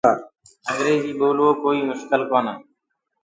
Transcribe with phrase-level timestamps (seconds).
[0.69, 2.53] انٚگريجيٚ ٻولوو ڪوئيٚ مُشڪل ڪونآ